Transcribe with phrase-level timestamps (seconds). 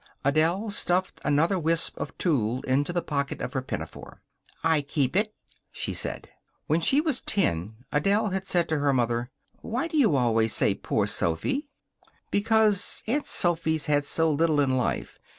[0.25, 4.19] Adele stuffed another wisp of tulle into the pocket of her pinafore.
[4.63, 5.35] "I keep it,"
[5.71, 6.27] she said.
[6.65, 9.29] When she was ten Adele had said to her mother,
[9.61, 11.69] "Why do you always say 'Poor Sophy'?"
[12.31, 15.19] "Because Aunt Sophy's had so little in life.